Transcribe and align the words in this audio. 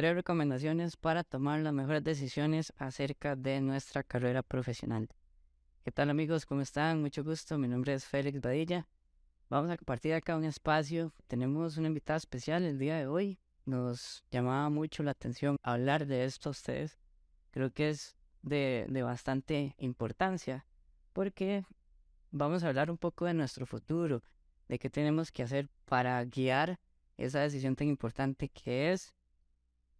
tres 0.00 0.14
recomendaciones 0.14 0.96
para 0.96 1.24
tomar 1.24 1.60
las 1.60 1.74
mejores 1.74 2.02
decisiones 2.02 2.72
acerca 2.78 3.36
de 3.36 3.60
nuestra 3.60 4.02
carrera 4.02 4.42
profesional. 4.42 5.10
¿Qué 5.84 5.92
tal 5.92 6.08
amigos? 6.08 6.46
¿Cómo 6.46 6.62
están? 6.62 7.02
Mucho 7.02 7.22
gusto. 7.22 7.58
Mi 7.58 7.68
nombre 7.68 7.92
es 7.92 8.06
Félix 8.06 8.40
Badilla. 8.40 8.88
Vamos 9.50 9.70
a 9.70 9.76
compartir 9.76 10.14
acá 10.14 10.38
un 10.38 10.44
espacio. 10.44 11.12
Tenemos 11.26 11.76
una 11.76 11.88
invitada 11.88 12.16
especial 12.16 12.64
el 12.64 12.78
día 12.78 12.96
de 12.96 13.08
hoy. 13.08 13.38
Nos 13.66 14.24
llamaba 14.30 14.70
mucho 14.70 15.02
la 15.02 15.10
atención 15.10 15.58
hablar 15.62 16.06
de 16.06 16.24
esto 16.24 16.48
a 16.48 16.52
ustedes. 16.52 16.98
Creo 17.50 17.70
que 17.70 17.90
es 17.90 18.16
de, 18.40 18.86
de 18.88 19.02
bastante 19.02 19.74
importancia 19.76 20.64
porque 21.12 21.66
vamos 22.30 22.64
a 22.64 22.68
hablar 22.68 22.90
un 22.90 22.96
poco 22.96 23.26
de 23.26 23.34
nuestro 23.34 23.66
futuro, 23.66 24.22
de 24.66 24.78
qué 24.78 24.88
tenemos 24.88 25.30
que 25.30 25.42
hacer 25.42 25.68
para 25.84 26.24
guiar 26.24 26.80
esa 27.18 27.40
decisión 27.40 27.76
tan 27.76 27.88
importante 27.88 28.48
que 28.48 28.92
es 28.92 29.12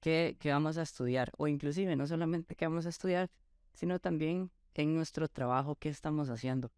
que, 0.01 0.37
que 0.39 0.51
vamos 0.51 0.79
a 0.79 0.83
estudiar, 0.83 1.33
o 1.37 1.47
inclusive 1.47 1.95
no 1.97 2.07
solamente 2.07 2.55
que 2.55 2.67
vamos 2.67 2.87
a 2.87 2.91
estudiar, 2.91 3.31
sino 3.75 3.99
también 3.99 4.51
en 4.75 4.95
nuestro 4.95 5.29
trabajo 5.29 5.77
que 5.77 5.89
estamos 5.89 6.31
haciendo. 6.31 6.71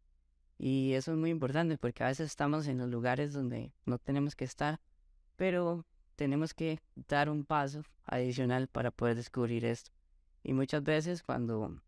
Y 0.58 0.92
eso 0.92 1.12
es 1.12 1.18
muy 1.18 1.30
importante 1.30 1.78
porque 1.78 2.04
a 2.04 2.08
veces 2.08 2.26
estamos 2.26 2.66
en 2.68 2.78
los 2.78 2.88
lugares 2.88 3.32
donde 3.32 3.72
no 3.84 3.98
tenemos 3.98 4.36
que 4.36 4.44
estar, 4.44 4.80
pero 5.36 5.84
tenemos 6.16 6.54
que 6.54 6.78
dar 7.08 7.28
un 7.28 7.44
paso 7.44 7.82
adicional 8.04 8.68
para 8.68 8.90
poder 8.90 9.16
descubrir 9.16 9.64
esto. 9.64 9.90
Y 10.44 10.52
muchas 10.52 10.82
veces 10.82 11.22
cuando, 11.22 11.80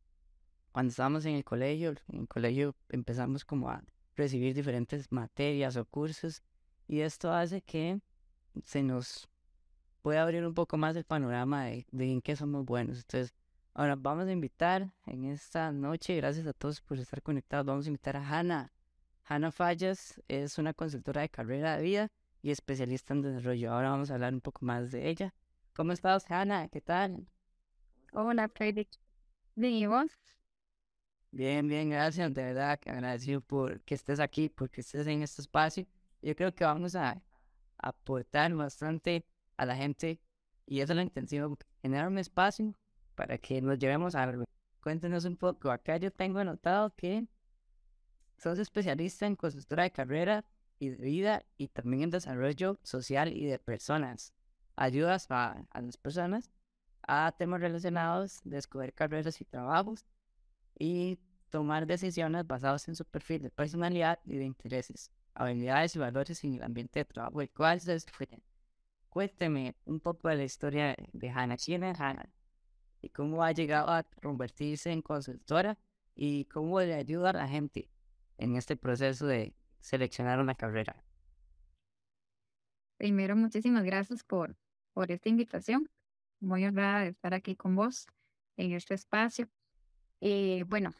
cuando 0.72 0.90
estábamos 0.90 1.24
en 1.24 1.34
el 1.34 1.44
colegio, 1.44 1.94
en 2.08 2.22
el 2.22 2.28
colegio 2.28 2.74
empezamos 2.88 3.44
como 3.44 3.70
a 3.70 3.84
recibir 4.16 4.54
diferentes 4.54 5.10
materias 5.10 5.76
o 5.76 5.84
cursos 5.84 6.42
y 6.86 7.00
esto 7.00 7.32
hace 7.32 7.62
que 7.62 8.00
se 8.64 8.82
nos 8.82 9.28
pueda 10.04 10.22
abrir 10.22 10.44
un 10.44 10.52
poco 10.52 10.76
más 10.76 10.94
el 10.96 11.04
panorama 11.04 11.64
de, 11.64 11.86
de 11.90 12.12
en 12.12 12.20
qué 12.20 12.36
somos 12.36 12.66
buenos. 12.66 12.98
Entonces, 12.98 13.34
ahora 13.72 13.96
vamos 13.96 14.26
a 14.26 14.32
invitar 14.32 14.92
en 15.06 15.24
esta 15.24 15.72
noche, 15.72 16.14
gracias 16.16 16.46
a 16.46 16.52
todos 16.52 16.82
por 16.82 16.98
estar 16.98 17.22
conectados, 17.22 17.64
vamos 17.64 17.86
a 17.86 17.88
invitar 17.88 18.18
a 18.18 18.28
Hanna. 18.28 18.70
Hanna 19.24 19.50
Fallas 19.50 20.22
es 20.28 20.58
una 20.58 20.74
consultora 20.74 21.22
de 21.22 21.30
carrera 21.30 21.78
de 21.78 21.82
vida 21.82 22.12
y 22.42 22.50
especialista 22.50 23.14
en 23.14 23.22
desarrollo. 23.22 23.72
Ahora 23.72 23.92
vamos 23.92 24.10
a 24.10 24.14
hablar 24.16 24.34
un 24.34 24.42
poco 24.42 24.66
más 24.66 24.90
de 24.90 25.08
ella. 25.08 25.32
¿Cómo 25.74 25.92
estás, 25.92 26.30
Hanna? 26.30 26.68
¿Qué 26.68 26.82
tal? 26.82 27.26
Hola, 28.12 28.50
Freddy. 28.50 28.86
Bien, 29.54 29.72
¿y 29.72 29.86
vos? 29.86 30.10
Bien, 31.30 31.66
bien, 31.66 31.88
gracias. 31.88 32.34
De 32.34 32.42
verdad, 32.42 32.78
agradecido 32.84 33.40
por 33.40 33.80
que 33.80 33.94
estés 33.94 34.20
aquí, 34.20 34.50
porque 34.50 34.82
estés 34.82 35.06
en 35.06 35.22
este 35.22 35.40
espacio. 35.40 35.86
Yo 36.20 36.36
creo 36.36 36.54
que 36.54 36.64
vamos 36.64 36.94
a 36.94 37.22
aportar 37.78 38.52
bastante 38.52 39.24
a 39.56 39.66
la 39.66 39.76
gente 39.76 40.20
y 40.66 40.80
esa 40.80 40.92
es 40.92 40.96
la 40.96 41.02
intención, 41.02 41.56
generar 41.82 42.08
un 42.08 42.18
espacio 42.18 42.74
para 43.14 43.38
que 43.38 43.60
nos 43.60 43.78
llevemos 43.78 44.14
algo. 44.14 44.44
Cuéntenos 44.82 45.24
un 45.24 45.36
poco. 45.36 45.70
Acá 45.70 45.96
yo 45.96 46.10
tengo 46.10 46.38
anotado 46.38 46.94
que 46.96 47.26
sos 48.38 48.58
especialista 48.58 49.26
en 49.26 49.36
consultora 49.36 49.84
de 49.84 49.92
carrera 49.92 50.44
y 50.78 50.90
de 50.90 51.04
vida 51.04 51.44
y 51.56 51.68
también 51.68 52.04
en 52.04 52.10
desarrollo 52.10 52.78
social 52.82 53.32
y 53.32 53.46
de 53.46 53.58
personas. 53.58 54.32
Ayudas 54.76 55.30
a, 55.30 55.66
a 55.70 55.80
las 55.80 55.96
personas 55.96 56.50
a 57.06 57.34
temas 57.36 57.60
relacionados, 57.60 58.40
descubrir 58.44 58.92
carreras 58.94 59.40
y 59.40 59.44
trabajos 59.44 60.04
y 60.78 61.18
tomar 61.50 61.86
decisiones 61.86 62.46
basadas 62.46 62.88
en 62.88 62.96
su 62.96 63.04
perfil 63.04 63.42
de 63.42 63.50
personalidad 63.50 64.18
y 64.24 64.36
de 64.36 64.44
intereses, 64.44 65.10
habilidades 65.34 65.94
y 65.94 65.98
valores 65.98 66.42
en 66.44 66.54
el 66.54 66.62
ambiente 66.62 67.00
de 67.00 67.04
trabajo, 67.04 67.42
el 67.42 67.50
cual 67.50 67.80
se 67.80 67.92
definen. 67.92 68.42
Cuénteme 69.14 69.76
un 69.84 70.00
poco 70.00 70.28
de 70.28 70.34
la 70.34 70.42
historia 70.42 70.96
de 71.12 71.30
Hannah. 71.30 71.56
¿Quién 71.56 71.84
es 71.84 72.00
Hannah? 72.00 72.28
¿Y 73.00 73.10
cómo 73.10 73.44
ha 73.44 73.52
llegado 73.52 73.88
a 73.88 74.02
convertirse 74.02 74.90
en 74.90 75.02
consultora? 75.02 75.78
¿Y 76.16 76.46
cómo 76.46 76.80
le 76.80 76.94
ayuda 76.94 77.30
a 77.30 77.32
la 77.32 77.46
gente 77.46 77.88
en 78.38 78.56
este 78.56 78.76
proceso 78.76 79.28
de 79.28 79.54
seleccionar 79.78 80.40
una 80.40 80.56
carrera? 80.56 80.96
Primero, 82.96 83.36
muchísimas 83.36 83.84
gracias 83.84 84.24
por, 84.24 84.56
esta 85.06 85.28
invitación. 85.28 85.88
Muy 86.40 86.64
honrada 86.64 87.02
de 87.02 87.10
estar 87.10 87.34
aquí 87.34 87.54
con 87.54 87.76
vos 87.76 88.08
en 88.56 88.72
este 88.72 88.94
espacio. 88.94 89.48
Eh, 90.22 90.64
bueno, 90.66 90.90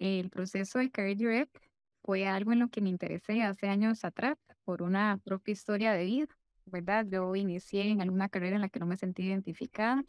el 0.00 0.28
proceso 0.28 0.80
de 0.80 0.90
Career 0.90 1.18
Direct 1.18 1.56
fue 2.02 2.26
algo 2.26 2.50
en 2.50 2.58
lo 2.58 2.68
que 2.68 2.80
me 2.80 2.88
interesé 2.88 3.44
hace 3.44 3.68
años 3.68 4.04
atrás 4.04 4.38
por 4.64 4.82
una 4.82 5.20
propia 5.22 5.52
historia 5.52 5.92
de 5.92 6.04
vida, 6.04 6.36
¿verdad? 6.66 7.06
Yo 7.08 7.34
inicié 7.36 7.88
en 7.88 8.00
alguna 8.02 8.28
carrera 8.28 8.56
en 8.56 8.62
la 8.62 8.68
que 8.68 8.80
no 8.80 8.86
me 8.86 8.96
sentí 8.96 9.24
identificada, 9.24 10.04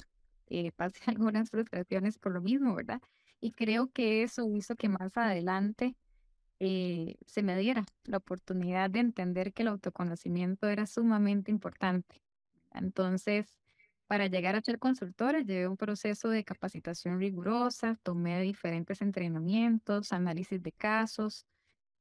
eh, 0.47 0.72
pasé 0.74 1.00
algunas 1.18 1.50
frustraciones 1.50 2.18
por 2.19 2.34
lo 2.34 2.41
mismo, 2.41 2.75
¿verdad? 2.75 3.02
Y 3.41 3.52
creo 3.52 3.91
que 3.91 4.24
eso 4.24 4.47
hizo 4.56 4.75
que 4.75 4.90
más 4.90 5.18
adelante 5.18 5.96
eh, 6.59 7.18
se 7.25 7.44
me 7.44 7.58
diera 7.58 7.86
la 8.06 8.18
oportunidad 8.18 8.90
de 8.90 9.00
entender 9.00 9.53
que 9.53 9.64
el 9.64 9.69
autoconocimiento 9.69 10.68
era 10.69 10.86
sumamente 10.86 11.52
importante. 11.52 12.22
Entonces, 12.72 13.58
para 14.08 14.28
llegar 14.28 14.56
a 14.56 14.62
ser 14.62 14.80
consultora, 14.80 15.41
llevé 15.41 15.68
un 15.68 15.78
proceso 15.78 16.30
de 16.30 16.44
capacitación 16.44 17.20
rigurosa, 17.20 17.97
tomé 18.03 18.41
diferentes 18.41 19.02
entrenamientos, 19.02 20.14
análisis 20.14 20.62
de 20.62 20.72
casos, 20.72 21.46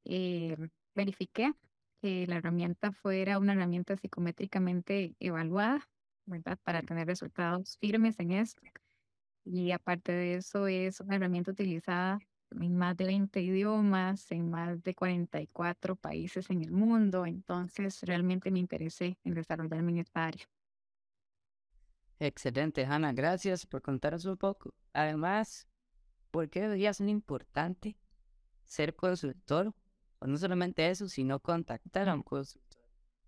eh, 0.05 0.57
verifiqué 0.95 1.55
que 2.03 2.27
la 2.27 2.37
herramienta 2.39 2.91
fuera 2.91 3.39
una 3.39 3.53
herramienta 3.53 3.97
psicométricamente 3.97 5.15
evaluada, 5.21 5.89
¿verdad? 6.27 6.59
Para 6.65 6.83
tener 6.83 7.07
resultados 7.07 7.79
firmes 7.79 8.19
en 8.19 8.33
esto. 8.33 8.61
Y 9.45 9.71
aparte 9.71 10.11
de 10.13 10.35
eso, 10.35 10.67
es 10.67 11.01
una 11.01 11.17
herramienta 11.17 11.53
utilizada 11.53 12.19
en 12.51 12.77
más 12.77 12.97
de 12.97 13.07
20 13.07 13.41
idiomas, 13.41 14.31
en 14.33 14.51
más 14.51 14.83
de 14.83 14.95
44 14.95 15.95
países 15.97 16.51
en 16.51 16.63
el 16.63 16.73
mundo. 16.73 17.25
Entonces, 17.25 18.03
realmente 18.03 18.51
me 18.51 18.59
interesé 18.59 19.17
en 19.25 19.35
desarrollarme 19.35 19.93
en 19.93 19.99
esta 19.99 20.27
área. 20.27 20.45
Excelente, 22.19 22.85
Hanna. 22.85 23.13
Gracias 23.13 23.65
por 23.65 23.81
contarnos 23.81 24.25
un 24.25 24.37
poco. 24.37 24.75
Además, 24.93 25.69
¿por 26.33 26.51
qué 26.51 26.63
debería 26.63 26.93
ser 26.93 27.09
importante 27.09 27.97
ser 28.65 28.97
consultor? 28.97 29.73
No 30.27 30.37
solamente 30.37 30.89
eso, 30.89 31.09
sino 31.09 31.41
contactar 31.41 32.09
a 32.09 32.15
un 32.15 32.23
consultor. 32.23 32.83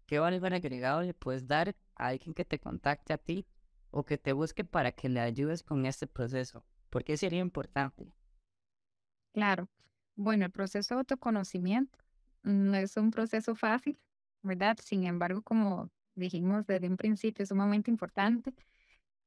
¿Qué 0.06 0.18
valor 0.18 0.54
agregado 0.54 1.02
le 1.02 1.14
puedes 1.14 1.46
dar 1.46 1.74
a 1.96 2.08
alguien 2.08 2.34
que 2.34 2.44
te 2.44 2.58
contacte 2.58 3.12
a 3.12 3.18
ti 3.18 3.46
o 3.90 4.04
que 4.04 4.18
te 4.18 4.32
busque 4.32 4.64
para 4.64 4.92
que 4.92 5.08
le 5.08 5.20
ayudes 5.20 5.62
con 5.62 5.86
este 5.86 6.06
proceso? 6.06 6.64
¿Por 6.90 7.04
qué 7.04 7.16
sería 7.16 7.40
importante? 7.40 8.12
Claro. 9.32 9.68
Bueno, 10.16 10.44
el 10.44 10.52
proceso 10.52 10.94
de 10.94 11.00
autoconocimiento 11.00 11.98
no 12.42 12.76
es 12.76 12.96
un 12.96 13.10
proceso 13.10 13.56
fácil, 13.56 13.98
¿verdad? 14.42 14.76
Sin 14.82 15.04
embargo, 15.04 15.42
como 15.42 15.90
dijimos 16.14 16.66
desde 16.66 16.88
un 16.88 16.96
principio, 16.96 17.42
es 17.42 17.48
sumamente 17.48 17.90
importante 17.90 18.54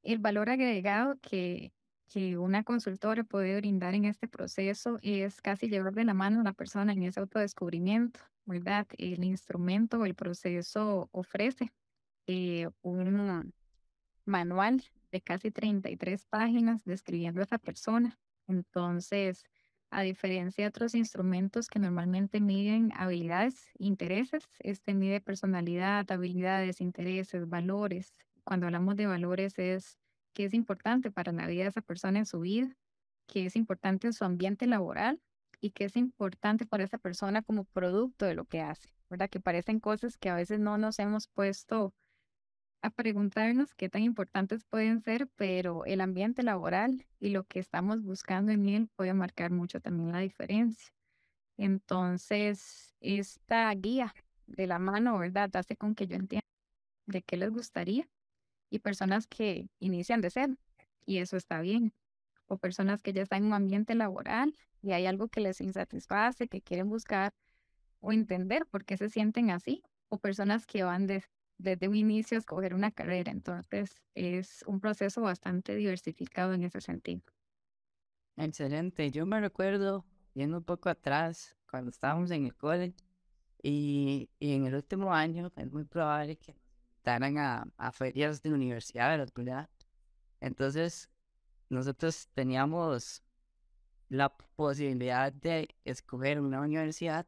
el 0.03 0.19
valor 0.19 0.49
agregado 0.49 1.17
que, 1.21 1.73
que 2.07 2.37
una 2.37 2.63
consultora 2.63 3.23
puede 3.23 3.57
brindar 3.57 3.93
en 3.95 4.05
este 4.05 4.27
proceso 4.27 4.99
es 5.01 5.41
casi 5.41 5.67
llevar 5.67 5.93
de 5.93 6.05
la 6.05 6.13
mano 6.13 6.41
a 6.41 6.43
la 6.43 6.53
persona 6.53 6.93
en 6.93 7.03
ese 7.03 7.19
autodescubrimiento, 7.19 8.19
¿verdad? 8.45 8.87
El 8.97 9.23
instrumento 9.23 9.99
o 9.99 10.05
el 10.05 10.15
proceso 10.15 11.09
ofrece 11.11 11.71
eh, 12.27 12.69
un 12.81 13.53
manual 14.25 14.83
de 15.11 15.21
casi 15.21 15.51
33 15.51 16.25
páginas 16.25 16.83
describiendo 16.85 17.41
a 17.41 17.43
esa 17.43 17.57
persona. 17.57 18.17
Entonces, 18.47 19.43
a 19.89 20.01
diferencia 20.01 20.65
de 20.65 20.69
otros 20.69 20.95
instrumentos 20.95 21.67
que 21.67 21.79
normalmente 21.79 22.41
miden 22.41 22.91
habilidades, 22.95 23.69
intereses, 23.77 24.49
este 24.59 24.93
mide 24.93 25.21
personalidad, 25.21 26.09
habilidades, 26.11 26.81
intereses, 26.81 27.47
valores, 27.47 28.13
cuando 28.43 28.65
hablamos 28.65 28.95
de 28.95 29.07
valores 29.07 29.59
es 29.59 29.97
qué 30.37 30.45
es 30.45 30.53
importante 30.53 31.09
para 31.09 31.31
la 31.31 31.47
vida 31.47 31.63
de 31.63 31.69
esa 31.69 31.81
persona 31.81 32.19
en 32.19 32.27
su 32.27 32.39
vida, 32.41 32.77
qué 33.25 33.47
es 33.47 33.55
importante 33.55 34.05
en 34.05 34.13
su 34.13 34.23
ambiente 34.23 34.67
laboral 34.67 35.19
y 35.59 35.71
qué 35.71 35.85
es 35.85 35.95
importante 35.95 36.67
para 36.67 36.83
esa 36.83 36.99
persona 36.99 37.41
como 37.41 37.63
producto 37.63 38.27
de 38.27 38.35
lo 38.35 38.45
que 38.45 38.61
hace, 38.61 38.93
¿verdad? 39.09 39.31
Que 39.31 39.39
parecen 39.39 39.79
cosas 39.79 40.15
que 40.15 40.29
a 40.29 40.35
veces 40.35 40.59
no 40.59 40.77
nos 40.77 40.99
hemos 40.99 41.27
puesto 41.27 41.95
a 42.83 42.91
preguntarnos 42.91 43.73
qué 43.73 43.89
tan 43.89 44.03
importantes 44.03 44.63
pueden 44.63 45.01
ser, 45.01 45.27
pero 45.37 45.85
el 45.85 46.01
ambiente 46.01 46.43
laboral 46.43 47.07
y 47.19 47.29
lo 47.29 47.43
que 47.43 47.57
estamos 47.57 48.03
buscando 48.03 48.51
en 48.51 48.69
él 48.69 48.89
puede 48.95 49.15
marcar 49.15 49.49
mucho 49.49 49.81
también 49.81 50.11
la 50.11 50.19
diferencia. 50.19 50.93
Entonces, 51.57 52.93
esta 52.99 53.73
guía 53.73 54.13
de 54.45 54.67
la 54.67 54.77
mano, 54.77 55.17
¿verdad? 55.17 55.49
Hace 55.55 55.75
con 55.75 55.95
que 55.95 56.05
yo 56.05 56.15
entienda 56.15 56.45
de 57.07 57.23
qué 57.23 57.37
les 57.37 57.49
gustaría 57.49 58.07
y 58.69 58.79
personas 58.79 59.27
que 59.27 59.69
inician 59.79 60.21
de 60.21 60.29
cero 60.29 60.55
y 61.05 61.17
eso 61.17 61.37
está 61.37 61.61
bien. 61.61 61.93
O 62.47 62.57
personas 62.57 63.01
que 63.01 63.13
ya 63.13 63.23
están 63.23 63.39
en 63.39 63.45
un 63.47 63.53
ambiente 63.53 63.95
laboral 63.95 64.55
y 64.81 64.91
hay 64.91 65.05
algo 65.05 65.27
que 65.27 65.41
les 65.41 65.59
insatisface, 65.61 66.47
que 66.47 66.61
quieren 66.61 66.89
buscar 66.89 67.33
o 67.99 68.11
entender 68.11 68.65
por 68.67 68.85
qué 68.85 68.97
se 68.97 69.09
sienten 69.09 69.49
así. 69.49 69.83
O 70.09 70.19
personas 70.19 70.65
que 70.65 70.83
van 70.83 71.07
de, 71.07 71.23
desde 71.57 71.87
un 71.87 71.95
inicio 71.95 72.37
escoger 72.37 72.73
una 72.73 72.91
carrera. 72.91 73.31
Entonces, 73.31 74.01
es 74.15 74.63
un 74.67 74.79
proceso 74.79 75.21
bastante 75.21 75.75
diversificado 75.75 76.53
en 76.53 76.63
ese 76.63 76.79
sentido. 76.79 77.21
Excelente. 78.37 79.11
Yo 79.11 79.25
me 79.25 79.41
recuerdo, 79.41 80.05
yendo 80.33 80.59
un 80.59 80.63
poco 80.63 80.89
atrás, 80.89 81.57
cuando 81.69 81.89
estábamos 81.89 82.31
en 82.31 82.45
el 82.45 82.55
college, 82.55 82.95
y, 83.61 84.29
y 84.39 84.53
en 84.53 84.67
el 84.67 84.75
último 84.75 85.13
año 85.13 85.51
es 85.55 85.71
muy 85.71 85.83
probable 85.83 86.37
que 86.37 86.55
invitaran 87.07 87.37
a, 87.37 87.67
a 87.77 87.91
ferias 87.91 88.41
de 88.41 88.53
universidad, 88.53 89.17
¿verdad? 89.35 89.69
Entonces, 90.41 91.09
nosotros 91.69 92.27
teníamos 92.33 93.23
la 94.09 94.29
posibilidad 94.55 95.31
de 95.31 95.69
escoger 95.85 96.39
una 96.39 96.61
universidad, 96.61 97.25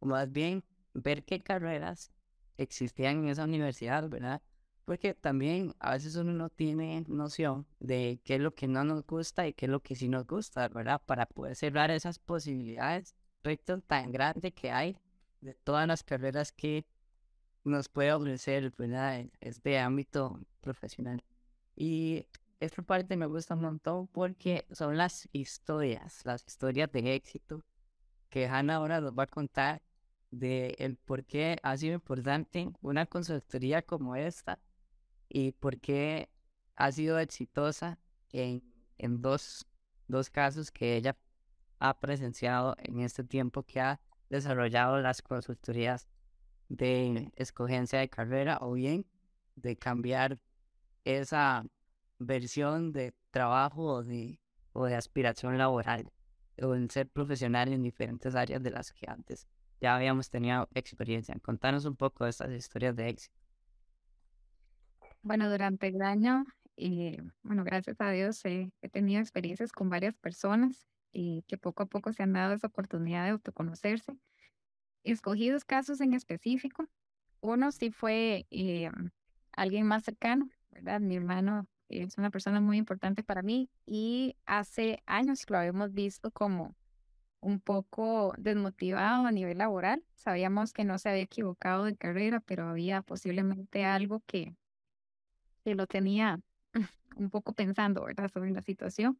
o 0.00 0.06
más 0.06 0.30
bien 0.30 0.64
ver 0.94 1.24
qué 1.24 1.40
carreras 1.40 2.10
existían 2.56 3.24
en 3.24 3.28
esa 3.28 3.44
universidad, 3.44 4.08
¿verdad? 4.08 4.40
Porque 4.84 5.12
también 5.14 5.74
a 5.78 5.92
veces 5.92 6.16
uno 6.16 6.32
no 6.32 6.48
tiene 6.48 7.04
noción 7.08 7.66
de 7.78 8.20
qué 8.24 8.36
es 8.36 8.40
lo 8.40 8.54
que 8.54 8.66
no 8.66 8.84
nos 8.84 9.06
gusta 9.06 9.46
y 9.46 9.52
qué 9.52 9.66
es 9.66 9.70
lo 9.70 9.80
que 9.80 9.94
sí 9.94 10.08
nos 10.08 10.26
gusta, 10.26 10.68
¿verdad? 10.68 11.02
Para 11.04 11.26
poder 11.26 11.54
cerrar 11.54 11.90
esas 11.90 12.18
posibilidades, 12.18 13.14
proyecto 13.42 13.80
tan 13.80 14.10
grande 14.10 14.52
que 14.52 14.70
hay 14.70 14.96
de 15.42 15.54
todas 15.54 15.86
las 15.86 16.02
carreras 16.02 16.52
que 16.52 16.86
nos 17.64 17.88
puede 17.88 18.12
ofrecer, 18.12 18.72
¿verdad? 18.76 19.26
Este 19.40 19.78
ámbito 19.78 20.40
profesional. 20.60 21.22
Y 21.76 22.26
esta 22.60 22.82
parte 22.82 23.16
me 23.16 23.26
gusta 23.26 23.54
un 23.54 23.62
montón 23.62 24.08
porque 24.08 24.66
son 24.72 24.96
las 24.96 25.28
historias, 25.32 26.24
las 26.24 26.44
historias 26.46 26.90
de 26.92 27.14
éxito 27.14 27.64
que 28.30 28.46
Hannah 28.46 28.76
ahora 28.76 29.00
nos 29.00 29.12
va 29.12 29.24
a 29.24 29.26
contar 29.26 29.82
de 30.30 30.74
el 30.78 30.96
por 30.96 31.24
qué 31.24 31.58
ha 31.62 31.76
sido 31.76 31.94
importante 31.94 32.70
una 32.82 33.06
consultoría 33.06 33.82
como 33.82 34.16
esta 34.16 34.58
y 35.28 35.52
por 35.52 35.78
qué 35.78 36.28
ha 36.76 36.92
sido 36.92 37.18
exitosa 37.18 37.98
en, 38.32 38.62
en 38.98 39.22
dos, 39.22 39.66
dos 40.06 40.30
casos 40.30 40.70
que 40.70 40.96
ella 40.96 41.16
ha 41.78 41.98
presenciado 42.00 42.74
en 42.78 43.00
este 43.00 43.24
tiempo 43.24 43.62
que 43.62 43.80
ha 43.80 44.00
desarrollado 44.28 45.00
las 45.00 45.22
consultorías 45.22 46.08
de 46.68 47.32
escogencia 47.36 47.98
de 47.98 48.08
carrera 48.08 48.58
o 48.60 48.72
bien 48.72 49.06
de 49.56 49.76
cambiar 49.76 50.38
esa 51.04 51.64
versión 52.18 52.92
de 52.92 53.14
trabajo 53.30 53.82
o 53.84 54.04
de, 54.04 54.40
o 54.72 54.86
de 54.86 54.94
aspiración 54.94 55.58
laboral 55.58 56.12
o 56.60 56.74
en 56.74 56.90
ser 56.90 57.08
profesional 57.08 57.72
en 57.72 57.82
diferentes 57.82 58.34
áreas 58.34 58.62
de 58.62 58.70
las 58.70 58.92
que 58.92 59.06
antes 59.08 59.46
ya 59.80 59.96
habíamos 59.96 60.30
tenido 60.30 60.68
experiencia. 60.74 61.38
Contanos 61.40 61.84
un 61.84 61.96
poco 61.96 62.24
de 62.24 62.30
estas 62.30 62.50
historias 62.52 62.96
de 62.96 63.08
éxito. 63.08 63.36
Bueno, 65.22 65.50
durante 65.50 65.88
el 65.88 66.02
año, 66.02 66.44
eh, 66.76 67.18
bueno, 67.42 67.64
gracias 67.64 68.00
a 68.00 68.10
Dios 68.10 68.44
he 68.44 68.70
tenido 68.90 69.20
experiencias 69.20 69.72
con 69.72 69.88
varias 69.88 70.16
personas 70.16 70.86
y 71.12 71.42
que 71.48 71.58
poco 71.58 71.82
a 71.82 71.86
poco 71.86 72.12
se 72.12 72.22
han 72.22 72.32
dado 72.32 72.54
esa 72.54 72.68
oportunidad 72.68 73.24
de 73.24 73.30
autoconocerse. 73.30 74.16
Escogidos 75.08 75.64
casos 75.64 76.02
en 76.02 76.12
específico, 76.12 76.86
uno 77.40 77.72
sí 77.72 77.90
fue 77.90 78.46
eh, 78.50 78.90
alguien 79.52 79.86
más 79.86 80.04
cercano, 80.04 80.50
¿verdad? 80.70 81.00
Mi 81.00 81.16
hermano 81.16 81.66
es 81.88 82.18
una 82.18 82.30
persona 82.30 82.60
muy 82.60 82.76
importante 82.76 83.22
para 83.22 83.40
mí 83.40 83.70
y 83.86 84.36
hace 84.44 85.02
años 85.06 85.48
lo 85.48 85.56
habíamos 85.56 85.94
visto 85.94 86.30
como 86.30 86.74
un 87.40 87.58
poco 87.58 88.34
desmotivado 88.36 89.26
a 89.26 89.32
nivel 89.32 89.56
laboral. 89.56 90.04
Sabíamos 90.14 90.74
que 90.74 90.84
no 90.84 90.98
se 90.98 91.08
había 91.08 91.22
equivocado 91.22 91.84
de 91.84 91.96
carrera, 91.96 92.40
pero 92.40 92.68
había 92.68 93.00
posiblemente 93.00 93.86
algo 93.86 94.22
que, 94.26 94.56
que 95.64 95.74
lo 95.74 95.86
tenía 95.86 96.38
un 97.16 97.30
poco 97.30 97.54
pensando, 97.54 98.04
¿verdad?, 98.04 98.30
sobre 98.30 98.50
la 98.50 98.60
situación. 98.60 99.18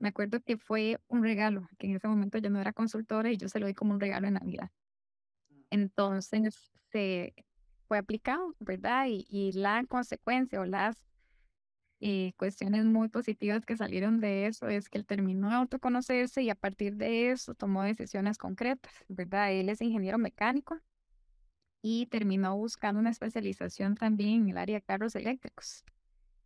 Me 0.00 0.08
acuerdo 0.08 0.40
que 0.40 0.56
fue 0.56 0.98
un 1.06 1.22
regalo, 1.22 1.68
que 1.78 1.86
en 1.86 1.94
ese 1.94 2.08
momento 2.08 2.38
yo 2.38 2.50
no 2.50 2.60
era 2.60 2.72
consultora 2.72 3.30
y 3.30 3.36
yo 3.36 3.48
se 3.48 3.60
lo 3.60 3.68
di 3.68 3.74
como 3.74 3.92
un 3.94 4.00
regalo 4.00 4.26
en 4.26 4.34
Navidad. 4.34 4.70
Entonces, 5.70 6.72
se 6.92 7.34
fue 7.88 7.98
aplicado, 7.98 8.54
¿verdad? 8.58 9.06
Y, 9.08 9.26
y 9.28 9.52
la 9.52 9.84
consecuencia 9.88 10.60
o 10.60 10.64
las 10.64 11.10
y 12.00 12.32
cuestiones 12.32 12.86
muy 12.86 13.08
positivas 13.08 13.66
que 13.66 13.76
salieron 13.76 14.20
de 14.20 14.46
eso 14.46 14.68
es 14.68 14.88
que 14.88 14.96
él 14.96 15.04
terminó 15.04 15.50
de 15.50 15.56
autoconocerse 15.56 16.42
y 16.42 16.48
a 16.48 16.54
partir 16.54 16.96
de 16.96 17.30
eso 17.30 17.54
tomó 17.54 17.82
decisiones 17.82 18.38
concretas, 18.38 18.92
¿verdad? 19.08 19.52
Él 19.52 19.68
es 19.68 19.82
ingeniero 19.82 20.16
mecánico 20.16 20.80
y 21.82 22.06
terminó 22.06 22.56
buscando 22.56 23.00
una 23.00 23.10
especialización 23.10 23.96
también 23.96 24.44
en 24.44 24.48
el 24.50 24.58
área 24.58 24.76
de 24.76 24.82
carros 24.82 25.14
eléctricos. 25.14 25.84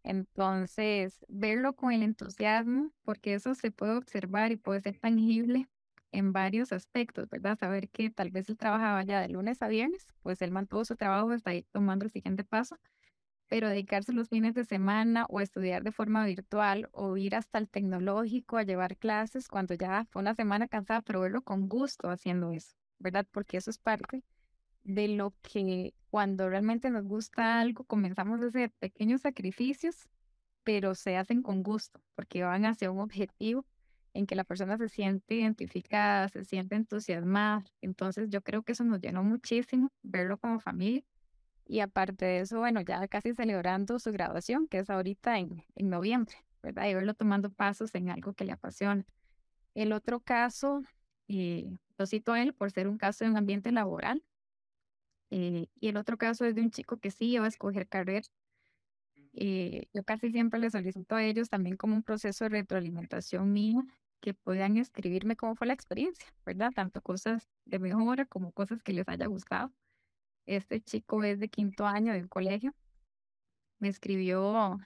Entonces, 0.03 1.25
verlo 1.29 1.75
con 1.75 1.93
el 1.93 2.03
entusiasmo, 2.03 2.93
porque 3.05 3.35
eso 3.35 3.55
se 3.55 3.71
puede 3.71 3.97
observar 3.97 4.53
y 4.53 4.57
puede 4.57 4.81
ser 4.81 4.99
tangible 4.99 5.69
en 6.15 6.33
varios 6.33 6.73
aspectos, 6.73 7.29
¿verdad? 7.29 7.59
Saber 7.59 7.89
que 7.89 8.11
tal 8.11 8.31
vez 8.31 8.49
él 8.49 8.57
trabajaba 8.57 9.03
ya 9.05 9.21
de 9.21 9.29
lunes 9.29 9.61
a 9.63 9.69
viernes, 9.69 10.07
pues 10.23 10.41
él 10.43 10.51
mantuvo 10.51 10.85
su 10.85 10.97
trabajo 10.97 11.31
hasta 11.31 11.51
ahí 11.51 11.65
tomando 11.73 12.05
el 12.05 12.11
siguiente 12.11 12.45
paso 12.45 12.79
pero 13.49 13.69
dedicarse 13.69 14.13
los 14.13 14.29
fines 14.29 14.55
de 14.55 14.65
semana 14.65 15.27
o 15.29 15.41
estudiar 15.41 15.83
de 15.83 15.93
forma 15.93 16.25
virtual 16.27 16.89
o 16.93 17.17
ir 17.17 17.37
hasta 17.37 17.59
el 17.59 17.69
tecnológico 17.69 18.57
a 18.57 18.63
llevar 18.63 18.97
clases 18.97 19.49
cuando 19.49 19.75
ya 19.75 20.07
fue 20.11 20.23
una 20.23 20.35
semana 20.35 20.69
cansada, 20.69 21.03
pero 21.03 21.21
verlo 21.21 21.43
con 21.43 21.69
gusto 21.69 22.11
haciendo 22.11 22.51
eso, 22.53 22.75
¿verdad? 22.99 23.27
Porque 23.31 23.57
eso 23.59 23.71
es 23.71 23.79
parte 23.79 24.23
de 24.83 25.09
lo 25.09 25.35
que 25.43 25.95
cuando 26.11 26.49
realmente 26.49 26.91
nos 26.91 27.05
gusta 27.05 27.61
algo 27.61 27.85
comenzamos 27.85 28.41
a 28.43 28.47
hacer 28.47 28.71
pequeños 28.79 29.23
sacrificios, 29.23 30.09
pero 30.63 30.95
se 30.95 31.17
hacen 31.17 31.43
con 31.43 31.63
gusto, 31.63 32.01
porque 32.15 32.43
van 32.43 32.65
hacia 32.65 32.91
un 32.91 33.01
objetivo 33.01 33.65
en 34.15 34.27
que 34.27 34.37
la 34.37 34.45
persona 34.45 34.79
se 34.79 34.89
siente 34.89 35.35
identificada, 35.37 36.29
se 36.29 36.45
siente 36.45 36.77
entusiasmada. 36.77 37.65
Entonces 37.83 38.31
yo 38.31 38.43
creo 38.43 38.63
que 38.63 38.73
eso 38.73 38.85
nos 38.85 39.01
llenó 39.01 39.23
muchísimo, 39.25 39.91
verlo 40.03 40.39
como 40.39 40.61
familia 40.61 41.05
y 41.67 41.81
aparte 41.81 42.25
de 42.25 42.41
eso, 42.41 42.59
bueno, 42.59 42.81
ya 42.83 43.07
casi 43.09 43.35
celebrando 43.35 43.99
su 43.99 44.13
graduación, 44.13 44.69
que 44.69 44.79
es 44.79 44.91
ahorita 44.91 45.39
en, 45.39 45.65
en 45.75 45.89
noviembre, 45.91 46.37
¿verdad? 46.63 46.89
Y 46.89 46.95
verlo 46.95 47.15
tomando 47.15 47.51
pasos 47.51 47.95
en 47.95 48.11
algo 48.11 48.35
que 48.35 48.45
le 48.45 48.53
apasiona. 48.53 49.05
El 49.75 49.93
otro 49.93 50.21
caso, 50.21 50.83
eh, 51.29 51.71
lo 51.99 52.07
cito 52.07 52.33
a 52.33 52.43
él 52.43 52.55
por 52.55 52.71
ser 52.71 52.89
un 52.89 52.99
caso 52.99 53.25
de 53.25 53.31
un 53.31 53.37
ambiente 53.37 53.73
laboral. 53.73 54.23
Eh, 55.31 55.67
y 55.81 55.89
el 55.89 55.97
otro 55.97 56.19
caso 56.19 56.45
es 56.45 56.55
de 56.55 56.61
un 56.63 56.71
chico 56.71 56.99
que 56.99 57.11
sí 57.11 57.33
iba 57.33 57.45
a 57.47 57.49
escoger 57.49 57.89
carrera. 57.89 58.27
Eh, 59.33 59.89
yo 59.93 60.05
casi 60.05 60.31
siempre 60.31 60.61
le 60.61 60.71
solicito 60.71 61.17
a 61.17 61.25
ellos 61.25 61.49
también 61.49 61.77
como 61.77 61.97
un 61.97 62.03
proceso 62.05 62.45
de 62.45 62.51
retroalimentación 62.51 63.53
mío, 63.53 63.85
que 64.21 64.35
puedan 64.35 64.77
escribirme 64.77 65.37
cómo 65.37 65.55
fue 65.55 65.67
la 65.67 65.75
experiencia, 65.75 66.27
¿verdad? 66.47 66.71
Tanto 66.75 67.03
cosas 67.03 67.49
de 67.65 67.79
mejora 67.79 68.25
como 68.27 68.53
cosas 68.53 68.83
que 68.83 68.93
les 68.93 69.09
haya 69.09 69.27
gustado. 69.27 69.73
Este 70.47 70.81
chico 70.81 71.23
es 71.25 71.41
de 71.41 71.49
quinto 71.49 71.87
año 71.87 72.13
del 72.13 72.29
colegio. 72.29 72.75
Me 73.79 73.89
escribió 73.89 74.79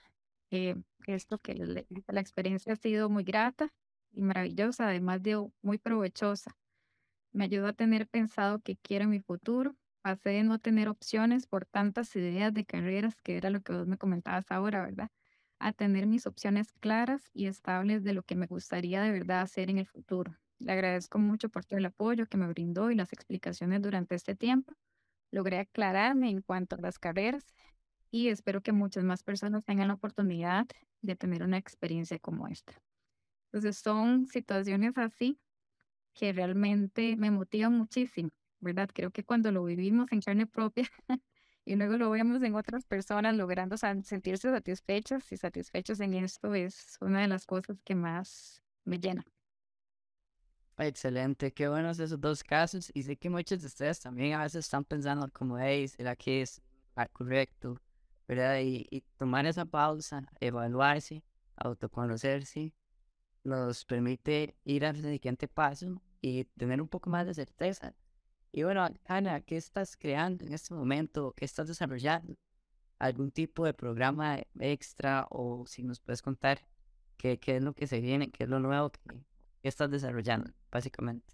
eh, 0.51 0.75
esto, 1.07 1.37
que 1.37 1.55
la 1.55 2.21
experiencia 2.21 2.73
ha 2.73 2.75
sido 2.75 3.09
muy 3.09 3.23
grata 3.23 3.73
y 4.11 4.21
maravillosa, 4.21 4.87
además 4.87 5.21
de 5.23 5.49
muy 5.61 5.77
provechosa. 5.77 6.55
Me 7.31 7.45
ayudó 7.45 7.67
a 7.67 7.73
tener 7.73 8.07
pensado 8.07 8.59
que 8.59 8.77
quiero 8.77 9.05
en 9.05 9.11
mi 9.11 9.19
futuro. 9.19 9.75
Pasé 10.01 10.29
de 10.29 10.43
no 10.43 10.59
tener 10.59 10.87
opciones 10.87 11.45
por 11.45 11.65
tantas 11.65 12.15
ideas 12.15 12.53
de 12.53 12.65
carreras, 12.65 13.21
que 13.21 13.37
era 13.37 13.49
lo 13.49 13.61
que 13.61 13.73
vos 13.73 13.87
me 13.87 13.97
comentabas 13.97 14.49
ahora, 14.49 14.83
¿verdad? 14.83 15.09
A 15.59 15.73
tener 15.73 16.07
mis 16.07 16.25
opciones 16.25 16.71
claras 16.79 17.29
y 17.33 17.47
estables 17.47 18.03
de 18.03 18.13
lo 18.13 18.23
que 18.23 18.35
me 18.35 18.47
gustaría 18.47 19.01
de 19.01 19.11
verdad 19.11 19.41
hacer 19.41 19.69
en 19.69 19.77
el 19.77 19.87
futuro. 19.87 20.35
Le 20.57 20.71
agradezco 20.71 21.19
mucho 21.19 21.49
por 21.49 21.65
todo 21.65 21.79
el 21.79 21.85
apoyo 21.85 22.27
que 22.27 22.37
me 22.37 22.47
brindó 22.47 22.91
y 22.91 22.95
las 22.95 23.13
explicaciones 23.13 23.81
durante 23.81 24.15
este 24.15 24.35
tiempo 24.35 24.73
logré 25.31 25.59
aclararme 25.59 26.29
en 26.29 26.41
cuanto 26.41 26.75
a 26.75 26.81
las 26.81 26.99
carreras 26.99 27.45
y 28.11 28.29
espero 28.29 28.61
que 28.61 28.71
muchas 28.71 29.03
más 29.03 29.23
personas 29.23 29.63
tengan 29.63 29.89
la 29.89 29.93
oportunidad 29.95 30.67
de 31.01 31.15
tener 31.15 31.43
una 31.43 31.57
experiencia 31.57 32.19
como 32.19 32.47
esta. 32.47 32.73
Entonces 33.51 33.77
son 33.77 34.27
situaciones 34.27 34.97
así 34.97 35.39
que 36.13 36.33
realmente 36.33 37.15
me 37.17 37.31
motivan 37.31 37.77
muchísimo, 37.77 38.29
¿verdad? 38.59 38.89
Creo 38.93 39.11
que 39.11 39.23
cuando 39.23 39.51
lo 39.51 39.63
vivimos 39.63 40.11
en 40.11 40.21
carne 40.21 40.47
propia 40.47 40.89
y 41.69 41.75
luego 41.75 41.97
lo 41.97 42.09
vemos 42.09 42.41
en 42.41 42.55
otras 42.55 42.83
personas 42.83 43.35
logrando 43.35 43.77
sentirse 43.77 44.49
satisfechas 44.49 45.31
y 45.31 45.37
satisfechos 45.37 45.99
en 45.99 46.15
esto 46.15 46.55
es 46.55 46.97
una 46.99 47.21
de 47.21 47.27
las 47.27 47.45
cosas 47.45 47.77
que 47.83 47.93
más 47.93 48.63
me 48.85 48.97
llena. 48.97 49.23
Excelente, 50.79 51.53
qué 51.53 51.67
buenos 51.69 51.99
esos 51.99 52.19
dos 52.19 52.43
casos. 52.43 52.89
Y 52.95 53.03
sé 53.03 53.17
que 53.17 53.29
muchos 53.29 53.61
de 53.61 53.67
ustedes 53.67 53.99
también 53.99 54.33
a 54.33 54.41
veces 54.41 54.65
están 54.65 54.83
pensando 54.83 55.29
como, 55.31 55.59
hey, 55.59 55.87
¿será 55.87 56.15
que 56.15 56.41
es 56.41 56.59
correcto? 57.13 57.79
¿Verdad? 58.27 58.61
Y, 58.61 58.87
y 58.89 59.01
tomar 59.17 59.45
esa 59.45 59.65
pausa, 59.65 60.27
evaluarse, 60.39 61.21
autoconocerse, 61.55 62.73
nos 63.43 63.85
permite 63.85 64.55
ir 64.63 64.85
al 64.87 64.95
siguiente 64.95 65.47
paso 65.47 66.01
y 66.19 66.45
tener 66.45 66.81
un 66.81 66.87
poco 66.87 67.11
más 67.11 67.27
de 67.27 67.35
certeza. 67.35 67.93
Y 68.51 68.63
bueno, 68.63 68.87
Ana, 69.05 69.41
¿qué 69.41 69.57
estás 69.57 69.95
creando 69.95 70.45
en 70.45 70.53
este 70.53 70.73
momento? 70.73 71.33
¿Qué 71.35 71.45
estás 71.45 71.67
desarrollando? 71.67 72.35
algún 72.99 73.31
tipo 73.31 73.65
de 73.65 73.73
programa 73.73 74.39
extra 74.59 75.25
o 75.29 75.65
si 75.65 75.83
nos 75.83 75.99
puedes 76.01 76.21
contar 76.21 76.59
qué, 77.17 77.39
qué 77.39 77.57
es 77.57 77.63
lo 77.63 77.73
que 77.73 77.87
se 77.87 78.01
viene, 78.01 78.29
qué 78.29 78.43
es 78.43 78.49
lo 78.49 78.59
nuevo 78.59 78.91
que, 78.91 78.99
estás 79.63 79.89
desarrollando, 79.89 80.51
básicamente. 80.71 81.33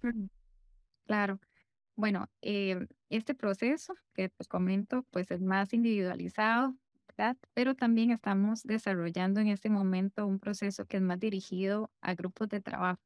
Claro. 1.06 1.40
Bueno, 1.96 2.28
eh, 2.42 2.88
este 3.10 3.36
proceso 3.36 3.94
que 4.14 4.30
te 4.30 4.46
comento, 4.46 5.04
pues 5.12 5.30
es 5.30 5.42
más 5.42 5.74
individualizado, 5.74 6.76
¿verdad? 7.08 7.38
Pero 7.54 7.76
también 7.76 8.10
estamos 8.12 8.64
desarrollando 8.64 9.42
en 9.42 9.48
este 9.48 9.70
momento 9.70 10.26
un 10.26 10.40
proceso 10.40 10.86
que 10.86 10.98
es 10.98 11.04
más 11.04 11.20
dirigido 11.20 11.92
a 12.02 12.16
grupos 12.16 12.50
de 12.50 12.62
trabajo 12.62 13.02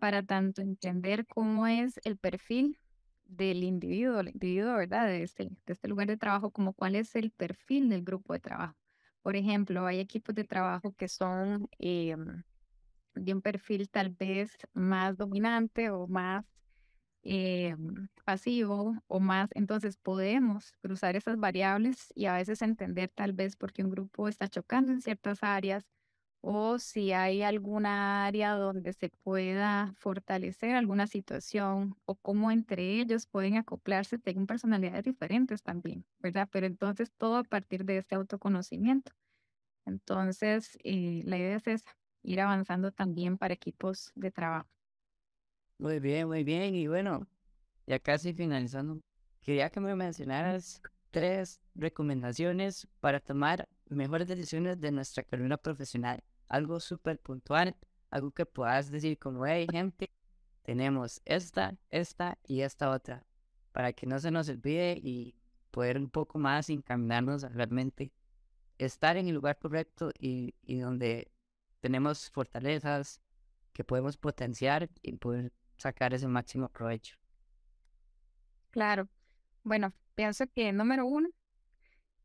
para 0.00 0.22
tanto 0.22 0.62
entender 0.62 1.26
cómo 1.26 1.66
es 1.66 2.00
el 2.04 2.16
perfil 2.16 2.78
del 3.30 3.62
individuo, 3.64 4.20
el 4.20 4.28
individuo, 4.28 4.76
¿verdad? 4.76 5.06
De 5.06 5.22
este, 5.22 5.44
de 5.66 5.72
este 5.72 5.88
lugar 5.88 6.08
de 6.08 6.16
trabajo, 6.16 6.50
como 6.50 6.72
cuál 6.74 6.96
es 6.96 7.14
el 7.16 7.30
perfil 7.30 7.88
del 7.88 8.02
grupo 8.04 8.32
de 8.34 8.40
trabajo. 8.40 8.76
Por 9.22 9.36
ejemplo, 9.36 9.86
hay 9.86 10.00
equipos 10.00 10.34
de 10.34 10.44
trabajo 10.44 10.94
que 10.94 11.08
son 11.08 11.68
em, 11.78 12.42
de 13.14 13.34
un 13.34 13.42
perfil 13.42 13.88
tal 13.90 14.10
vez 14.10 14.56
más 14.72 15.16
dominante 15.16 15.90
o 15.90 16.06
más 16.08 16.44
em, 17.22 18.08
pasivo 18.24 18.96
o 19.08 19.20
más, 19.20 19.50
entonces 19.54 19.96
podemos 19.98 20.72
cruzar 20.82 21.16
esas 21.16 21.36
variables 21.38 22.12
y 22.14 22.26
a 22.26 22.34
veces 22.34 22.62
entender 22.62 23.10
tal 23.14 23.32
vez 23.32 23.56
por 23.56 23.72
qué 23.72 23.84
un 23.84 23.90
grupo 23.90 24.28
está 24.28 24.48
chocando 24.48 24.92
en 24.92 25.02
ciertas 25.02 25.42
áreas 25.42 25.84
o 26.42 26.78
si 26.78 27.12
hay 27.12 27.42
alguna 27.42 28.24
área 28.26 28.52
donde 28.54 28.92
se 28.92 29.10
pueda 29.10 29.92
fortalecer 29.98 30.74
alguna 30.74 31.06
situación 31.06 31.96
o 32.06 32.14
cómo 32.14 32.50
entre 32.50 33.00
ellos 33.00 33.26
pueden 33.26 33.56
acoplarse, 33.56 34.18
tengan 34.18 34.46
personalidades 34.46 35.04
diferentes 35.04 35.62
también, 35.62 36.04
¿verdad? 36.18 36.48
Pero 36.50 36.66
entonces 36.66 37.12
todo 37.16 37.36
a 37.36 37.44
partir 37.44 37.84
de 37.84 37.98
este 37.98 38.14
autoconocimiento. 38.14 39.12
Entonces, 39.84 40.78
eh, 40.82 41.22
la 41.24 41.36
idea 41.36 41.56
es 41.56 41.66
esa, 41.66 41.96
ir 42.22 42.40
avanzando 42.40 42.90
también 42.90 43.36
para 43.36 43.54
equipos 43.54 44.10
de 44.14 44.30
trabajo. 44.30 44.68
Muy 45.78 46.00
bien, 46.00 46.28
muy 46.28 46.44
bien. 46.44 46.74
Y 46.74 46.86
bueno, 46.86 47.26
ya 47.86 47.98
casi 47.98 48.32
finalizando, 48.32 49.00
quería 49.42 49.70
que 49.70 49.80
me 49.80 49.94
mencionaras 49.94 50.82
tres 51.10 51.60
recomendaciones 51.74 52.86
para 53.00 53.20
tomar 53.20 53.68
mejores 53.88 54.28
decisiones 54.28 54.80
de 54.80 54.92
nuestra 54.92 55.22
carrera 55.22 55.56
profesional 55.56 56.22
algo 56.50 56.80
súper 56.80 57.18
puntual, 57.18 57.76
algo 58.10 58.32
que 58.32 58.44
puedas 58.44 58.90
decir 58.90 59.18
como, 59.18 59.46
hey 59.46 59.66
gente, 59.70 60.10
tenemos 60.62 61.22
esta, 61.24 61.78
esta 61.88 62.38
y 62.46 62.60
esta 62.60 62.90
otra, 62.90 63.24
para 63.72 63.92
que 63.92 64.06
no 64.06 64.18
se 64.18 64.30
nos 64.30 64.48
olvide 64.48 64.98
y 65.02 65.36
poder 65.70 65.96
un 65.96 66.10
poco 66.10 66.38
más 66.38 66.68
encaminarnos 66.68 67.44
a 67.44 67.48
realmente 67.48 68.12
estar 68.78 69.16
en 69.16 69.28
el 69.28 69.34
lugar 69.34 69.58
correcto 69.58 70.10
y, 70.18 70.54
y 70.62 70.80
donde 70.80 71.30
tenemos 71.80 72.30
fortalezas 72.30 73.20
que 73.72 73.84
podemos 73.84 74.16
potenciar 74.16 74.90
y 75.02 75.16
poder 75.16 75.52
sacar 75.76 76.12
ese 76.12 76.26
máximo 76.26 76.68
provecho. 76.68 77.16
Claro. 78.70 79.08
Bueno, 79.62 79.92
pienso 80.14 80.46
que 80.48 80.72
número 80.72 81.06
uno, 81.06 81.28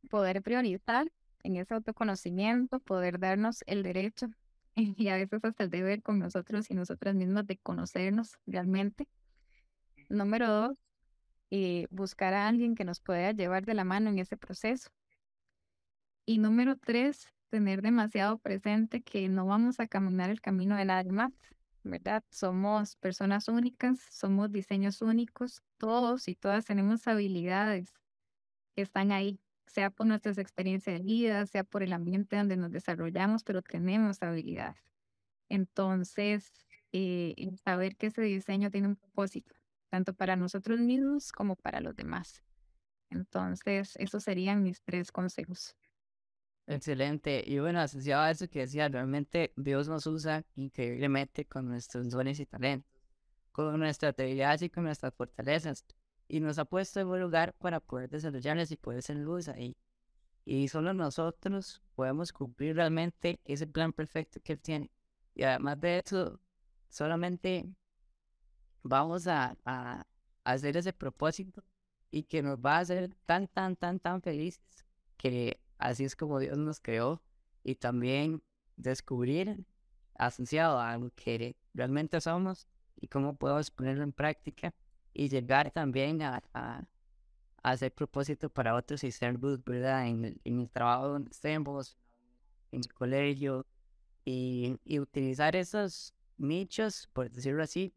poder 0.10 0.41
priorizar 0.41 1.12
en 1.45 1.55
ese 1.57 1.73
autoconocimiento, 1.73 2.79
poder 2.79 3.19
darnos 3.19 3.63
el 3.67 3.83
derecho 3.83 4.27
y 4.75 5.07
a 5.09 5.15
veces 5.15 5.43
hasta 5.43 5.63
el 5.63 5.69
deber 5.69 6.01
con 6.01 6.19
nosotros 6.19 6.69
y 6.69 6.73
nosotras 6.73 7.15
mismas 7.15 7.47
de 7.47 7.57
conocernos 7.57 8.37
realmente. 8.45 9.07
Número 10.09 10.49
dos, 10.49 10.77
eh, 11.51 11.87
buscar 11.89 12.33
a 12.33 12.47
alguien 12.47 12.75
que 12.75 12.83
nos 12.83 12.99
pueda 12.99 13.31
llevar 13.31 13.65
de 13.65 13.73
la 13.73 13.83
mano 13.83 14.09
en 14.09 14.19
ese 14.19 14.37
proceso. 14.37 14.89
Y 16.25 16.39
número 16.39 16.75
tres, 16.77 17.27
tener 17.49 17.81
demasiado 17.81 18.39
presente 18.39 19.01
que 19.01 19.29
no 19.29 19.45
vamos 19.45 19.79
a 19.79 19.87
caminar 19.87 20.29
el 20.29 20.41
camino 20.41 20.75
de 20.75 20.85
nadie 20.85 21.11
más, 21.11 21.31
¿verdad? 21.83 22.23
Somos 22.31 22.95
personas 22.95 23.47
únicas, 23.47 23.99
somos 24.11 24.51
diseños 24.51 25.01
únicos, 25.01 25.61
todos 25.77 26.27
y 26.27 26.35
todas 26.35 26.65
tenemos 26.65 27.07
habilidades 27.07 27.93
que 28.75 28.81
están 28.81 29.11
ahí, 29.11 29.39
sea 29.67 29.89
por 29.89 30.07
nuestras 30.07 30.38
experiencias 30.38 31.00
de 31.00 31.03
vida, 31.03 31.45
sea 31.45 31.63
por 31.63 31.84
el 31.84 31.93
ambiente 31.93 32.36
donde 32.36 32.57
nos 32.57 32.72
desarrollamos, 32.72 33.43
pero 33.43 33.62
tenemos 33.62 34.22
habilidades. 34.22 34.81
Entonces, 35.50 36.51
eh, 36.91 37.36
saber 37.63 37.95
que 37.95 38.07
ese 38.07 38.22
diseño 38.22 38.72
tiene 38.72 38.88
un 38.88 38.95
propósito, 38.95 39.53
tanto 39.89 40.13
para 40.13 40.36
nosotros 40.36 40.79
mismos 40.79 41.31
como 41.31 41.55
para 41.55 41.81
los 41.81 41.95
demás. 41.95 42.43
Entonces, 43.10 43.95
esos 43.98 44.24
serían 44.24 44.63
mis 44.63 44.81
tres 44.81 45.12
consejos. 45.12 45.75
Excelente. 46.67 47.43
Y 47.45 47.60
bueno, 47.60 47.79
asociado 47.79 48.24
a 48.24 48.31
eso 48.31 48.48
que 48.50 48.60
decía, 48.60 48.89
realmente 48.89 49.53
Dios 49.55 49.88
nos 49.88 50.07
usa 50.07 50.43
increíblemente 50.55 51.45
con 51.45 51.67
nuestros 51.67 52.10
dones 52.10 52.39
y 52.39 52.45
talentos, 52.45 53.00
con 53.51 53.79
nuestras 53.79 54.15
debilidades 54.15 54.63
y 54.63 54.69
con 54.69 54.86
nuestras 54.86 55.13
fortalezas 55.13 55.86
y 56.27 56.39
nos 56.39 56.58
ha 56.60 56.65
puesto 56.65 57.00
en 57.00 57.08
un 57.08 57.20
lugar 57.20 57.53
para 57.53 57.79
poder 57.79 58.10
desarrollarlas 58.10 58.72
y 58.72 58.77
poder 58.77 59.01
ser 59.01 59.17
luz 59.17 59.48
ahí. 59.48 59.75
Y 60.46 60.67
solo 60.67 60.94
nosotros 60.94 61.82
podemos 61.96 62.32
cumplir 62.32 62.75
realmente 62.75 63.39
ese 63.46 63.67
plan 63.67 63.94
perfecto 63.94 64.39
que 64.44 64.53
Él 64.53 64.62
tiene. 64.62 64.91
Y 65.34 65.44
además 65.44 65.79
de 65.82 66.00
eso, 66.00 66.39
solamente 66.89 67.67
vamos 68.84 69.27
a, 69.27 69.58
a, 69.65 70.05
hacer 70.44 70.77
ese 70.77 70.94
propósito 70.94 71.63
y 72.12 72.24
que 72.24 72.44
nos 72.44 72.58
va 72.60 72.77
a 72.77 72.79
hacer 72.79 73.15
tan, 73.25 73.48
tan, 73.48 73.75
tan, 73.75 74.00
tan 74.00 74.22
felices 74.22 74.86
que 75.17 75.60
así 75.77 76.05
es 76.05 76.15
como 76.15 76.39
Dios 76.39 76.58
nos 76.58 76.79
creó 76.79 77.22
y 77.63 77.75
también 77.75 78.44
descubrir 78.77 79.65
asociado 80.13 80.79
a 80.79 80.98
lo 80.98 81.12
que 81.15 81.55
realmente 81.74 82.22
somos 82.22 82.67
y 82.96 83.08
cómo 83.08 83.36
podemos 83.36 83.72
ponerlo 83.72 84.03
en 84.03 84.13
práctica 84.13 84.74
y 85.15 85.29
llegar 85.29 85.72
también 85.72 86.22
a, 86.22 86.43
a, 86.53 86.84
hacer 87.63 87.91
propósito 87.93 88.50
para 88.50 88.75
otros 88.75 89.03
y 89.03 89.12
ser 89.12 89.39
luz, 89.39 89.63
¿verdad? 89.63 90.07
En 90.07 90.25
el, 90.25 90.41
en 90.43 90.60
el 90.60 90.69
trabajo 90.69 91.07
donde 91.07 91.31
estemos, 91.31 91.98
en 92.72 92.81
el 92.81 92.93
colegio, 92.93 93.65
y, 94.25 94.77
y 94.84 95.00
utilizar 95.00 95.55
esos 95.55 96.13
nichos, 96.38 97.07
por 97.13 97.31
decirlo 97.31 97.63
así, 97.63 97.93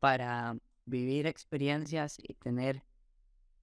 para 0.00 0.56
vivir 0.86 1.26
experiencias 1.26 2.18
y 2.18 2.34
tener 2.34 2.82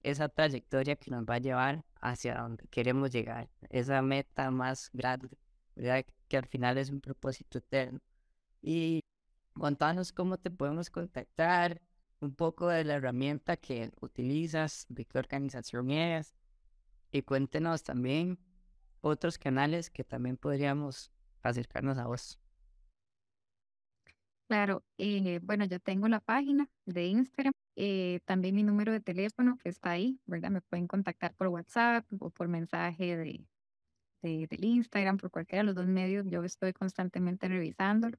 esa 0.02 0.28
trayectoria 0.28 0.96
que 0.96 1.10
nos 1.10 1.24
va 1.24 1.34
a 1.34 1.38
llevar 1.38 1.84
hacia 2.00 2.36
donde 2.36 2.66
queremos 2.68 3.10
llegar, 3.10 3.48
esa 3.70 4.02
meta 4.02 4.50
más 4.50 4.90
grande, 4.92 5.38
¿verdad? 5.76 6.04
Que 6.28 6.36
al 6.36 6.46
final 6.46 6.78
es 6.78 6.90
un 6.90 7.00
propósito 7.00 7.58
eterno. 7.58 8.00
Y 8.62 9.00
contanos 9.54 10.12
cómo 10.12 10.38
te 10.38 10.50
podemos 10.50 10.90
contactar, 10.90 11.80
un 12.20 12.34
poco 12.34 12.68
de 12.68 12.84
la 12.84 12.94
herramienta 12.94 13.56
que 13.56 13.90
utilizas, 14.00 14.86
de 14.88 15.04
qué 15.04 15.18
organización 15.18 15.90
es, 15.90 16.34
y 17.10 17.22
cuéntenos 17.22 17.82
también 17.82 18.38
otros 19.00 19.38
canales 19.38 19.90
que 19.90 20.04
también 20.04 20.36
podríamos 20.36 21.12
acercarnos 21.42 21.98
a 21.98 22.06
vos. 22.06 22.38
Claro, 24.48 24.84
eh, 24.98 25.40
bueno, 25.42 25.64
yo 25.64 25.80
tengo 25.80 26.06
la 26.08 26.20
página 26.20 26.68
de 26.84 27.06
Instagram, 27.06 27.52
eh, 27.76 28.20
también 28.24 28.54
mi 28.54 28.62
número 28.62 28.92
de 28.92 29.00
teléfono 29.00 29.56
que 29.62 29.70
está 29.70 29.90
ahí, 29.92 30.20
¿verdad? 30.26 30.50
Me 30.50 30.60
pueden 30.60 30.86
contactar 30.86 31.34
por 31.34 31.48
WhatsApp 31.48 32.04
o 32.20 32.30
por 32.30 32.48
mensaje 32.48 33.16
de, 33.16 33.46
de, 34.22 34.46
del 34.48 34.64
Instagram, 34.64 35.16
por 35.16 35.30
cualquiera 35.30 35.62
de 35.62 35.66
los 35.66 35.74
dos 35.74 35.86
medios, 35.86 36.26
yo 36.28 36.44
estoy 36.44 36.72
constantemente 36.72 37.48
revisándolo 37.48 38.18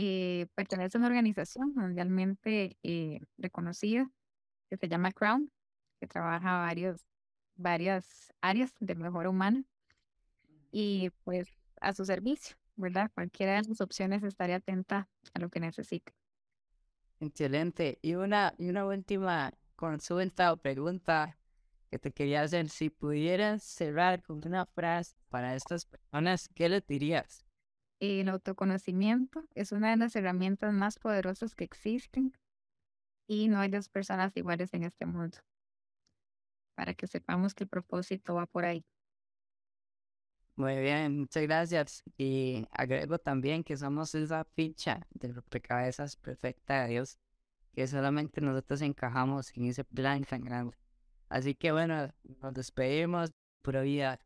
eh, 0.00 0.46
pertenece 0.54 0.96
a 0.96 1.00
una 1.00 1.08
organización 1.08 1.74
mundialmente 1.74 2.76
eh, 2.84 3.18
reconocida 3.36 4.08
que 4.70 4.76
se 4.76 4.88
llama 4.88 5.10
Crown, 5.10 5.50
que 5.98 6.06
trabaja 6.06 6.58
varios, 6.58 7.04
varias 7.56 8.32
áreas 8.40 8.72
de 8.78 8.94
mejora 8.94 9.28
humana 9.28 9.64
y 10.70 11.10
pues 11.24 11.48
a 11.80 11.92
su 11.94 12.04
servicio, 12.04 12.56
¿verdad? 12.76 13.10
Cualquiera 13.12 13.60
de 13.60 13.68
las 13.68 13.80
opciones 13.80 14.22
estaré 14.22 14.54
atenta 14.54 15.08
a 15.34 15.40
lo 15.40 15.48
que 15.48 15.58
necesite. 15.58 16.12
Excelente. 17.18 17.98
Y 18.00 18.14
una, 18.14 18.54
y 18.56 18.68
una 18.68 18.86
última 18.86 19.52
consulta 19.74 20.52
o 20.52 20.58
pregunta 20.58 21.36
que 21.90 21.98
te 21.98 22.12
quería 22.12 22.42
hacer. 22.42 22.68
Si 22.68 22.88
pudieras 22.88 23.64
cerrar 23.64 24.22
con 24.22 24.46
una 24.46 24.64
frase 24.64 25.16
para 25.28 25.56
estas 25.56 25.86
personas, 25.86 26.48
¿qué 26.54 26.68
les 26.68 26.86
dirías? 26.86 27.47
El 28.00 28.28
autoconocimiento 28.28 29.44
es 29.54 29.72
una 29.72 29.90
de 29.90 29.96
las 29.96 30.14
herramientas 30.14 30.72
más 30.72 30.98
poderosas 30.98 31.54
que 31.54 31.64
existen 31.64 32.32
y 33.26 33.48
no 33.48 33.58
hay 33.58 33.70
dos 33.70 33.88
personas 33.88 34.36
iguales 34.36 34.72
en 34.72 34.84
este 34.84 35.04
mundo. 35.04 35.38
Para 36.74 36.94
que 36.94 37.06
sepamos 37.06 37.54
que 37.54 37.64
el 37.64 37.70
propósito 37.70 38.34
va 38.34 38.46
por 38.46 38.64
ahí. 38.64 38.84
Muy 40.54 40.76
bien, 40.80 41.20
muchas 41.20 41.42
gracias. 41.44 42.02
Y 42.16 42.66
agrego 42.72 43.18
también 43.18 43.62
que 43.62 43.76
somos 43.76 44.14
esa 44.14 44.44
ficha 44.44 45.06
de 45.10 45.32
rompecabezas 45.32 46.16
perfecta 46.16 46.82
de 46.82 46.90
Dios, 46.90 47.18
que 47.72 47.86
solamente 47.86 48.40
nosotros 48.40 48.82
encajamos 48.82 49.56
en 49.56 49.66
ese 49.66 49.84
plan 49.84 50.24
tan 50.24 50.42
grande. 50.42 50.76
Así 51.28 51.54
que 51.54 51.70
bueno, 51.70 52.12
nos 52.42 52.54
despedimos. 52.54 53.30
Pura 53.62 53.82
vida. 53.82 54.18